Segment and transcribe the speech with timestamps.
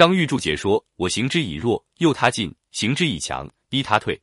[0.00, 4.18] 张玉柱解说：“我行之以弱，诱他进；行之以强，逼他退。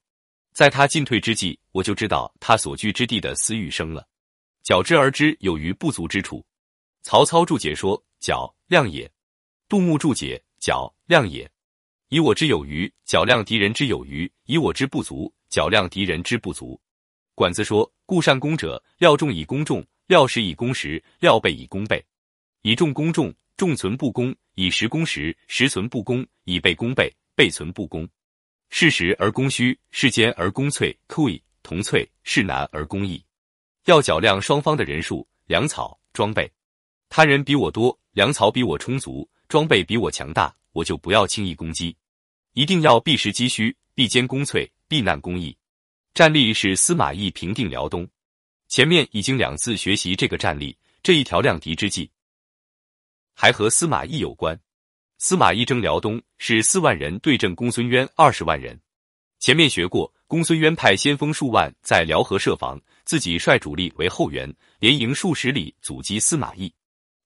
[0.52, 4.08] 在他进退之际，我就知道他所居之地的私欲生了，
[4.64, 6.44] 矫之而知有余不足之处。”
[7.06, 9.08] 曹操注解说：“矫，量也。”
[9.70, 11.48] 杜牧注解：“矫，量也。
[12.10, 16.82] 以我之有余，矫量敌人之有余；以我之不足，矫量敌人之不足。”
[17.38, 22.04] 管子说：“故善攻者，料众以攻众，料实以攻实，料备以攻备。
[22.64, 28.08] 以众攻众，众存不攻；以实攻实，实存不攻；以备攻备，备存不攻。
[28.70, 33.20] 是实而攻虚，是坚而攻脆，溃同脆；是难而攻易。
[33.86, 36.50] 要较量双方的人数、粮草、装备。
[37.10, 41.96] 他人比我多，粮草比我充足，装备比我强大，我就不要轻易攻击，
[42.54, 45.58] 一定要避实击虚，避坚攻脆，避难攻易。”
[46.14, 48.08] 战例是司马懿平定辽东，
[48.68, 52.12] 前面已经两次学习这个战例，这一条量敌之计
[53.40, 54.60] 还和司马懿有关。
[55.20, 58.82] 司马懿征辽东是四万人对阵公孙渊二十万人，
[59.38, 66.74] 前面学过，公孙渊派先锋数万在辽河设防，自己率主力为后援，连营数十里阻击司马懿。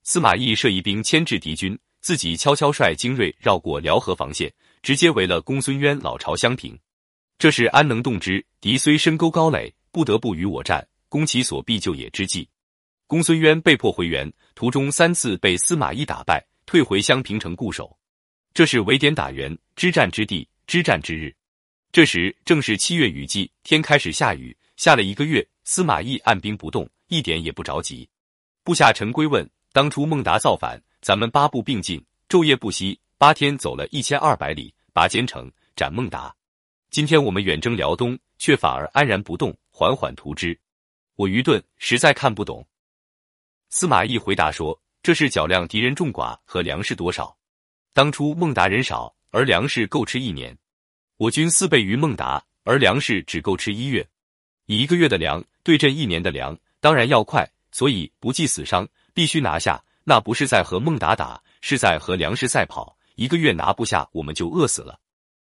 [0.03, 6.77] 司马懿设一兵牵制敌军，自己悄悄率精锐绕过辽河防线，直接围了公孙渊老巢襄平。
[7.37, 8.45] 这是安能动之？
[8.59, 12.49] 敌虽深沟高垒，不得不与我战，攻其所必救也之计。
[13.11, 17.93] 公孙渊被迫回援，途中三次被司马懿打败，退回襄平城固守。
[18.53, 21.35] 这是围点打援，之战之地，之战之日。
[21.91, 28.07] 这时正是七月雨季，天开始下雨，下了一个月，司马懿按兵不动，一点也不着急。
[28.63, 36.33] 部下陈规问：当初孟达造反，咱们八部并进，昼夜不息，八天走了一千二百里，拔坚城，斩孟达。
[36.89, 40.57] 今天我们远征辽东，却反而安然不动，缓缓图之。
[41.17, 42.65] 我愚钝，实在看不懂。
[43.73, 47.33] 司马懿回答说：“这是较量敌人众寡和粮食多少。
[47.93, 50.53] 当初孟达人少，而粮食够吃一年；
[51.15, 54.05] 我军四倍于孟达，而粮食只够吃一月。
[54.65, 57.49] 以一个月的粮对阵一年的粮，当然要快。
[57.71, 59.81] 所以不计死伤，必须拿下。
[60.03, 62.97] 那不是在和孟达打，是在和粮食赛跑。
[63.15, 64.99] 一个月拿不下，我们就饿死了。”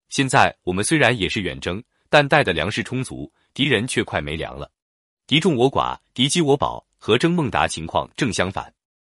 [0.08, 4.70] 现在我们虽然也是远征，但带的粮食充足，敌人却快没粮了。
[5.26, 8.72] 敌众我寡，敌饥我饱，和征孟达情况正相反。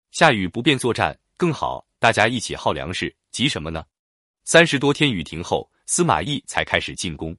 [0.09, 3.85] 下雨不便作战更好，大家一起耗粮食，急什么呢？
[4.43, 7.37] 三十多天雨停后，司马懿才开始进攻。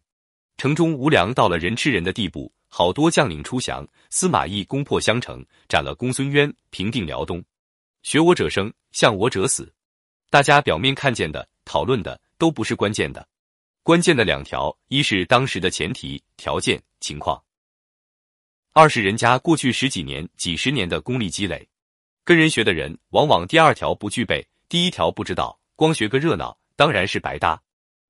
[0.56, 3.84] 城中无粮到了人吃人的地步，好多将领出降。
[4.08, 7.42] 司马懿攻破襄城，斩了公孙渊，平定辽东。
[8.04, 9.74] 学我者生，向我者死。
[10.30, 13.26] 大家表面看见的、讨论的，都不是关键的。
[13.82, 17.42] 关键的两条，一是当时的前提条件情况，
[18.78, 21.66] 二是人家过去十几年、几十年的功力积累。
[22.26, 27.58] 跟人学的人，往往第二条不具备，第一条不知道，光学个热闹，当然是白搭。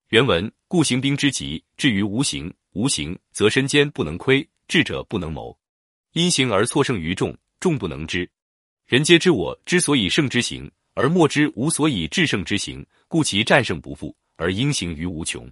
[0.08, 5.56] 原文：故行兵之极，至于无形，无形则身兼不能亏，智者不能谋。
[6.14, 8.28] 因形而错胜于众，众不能知。
[8.88, 15.48] 人皆知我之所以胜之形，而莫知吾所以制胜之形，故其战胜不复，而应行于无穷。